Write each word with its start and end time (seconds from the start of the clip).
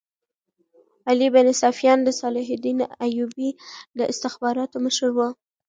علي 1.09 1.27
بن 1.35 1.47
سفیان 1.63 1.99
د 2.03 2.09
صلاح 2.19 2.47
الدین 2.55 2.79
ایوبي 3.05 3.49
د 3.97 3.99
استخباراتو 4.11 4.75
مشر 4.85 5.09
وو. 5.13 5.29